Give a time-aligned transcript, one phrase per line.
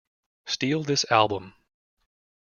[0.47, 1.53] Steal This Album!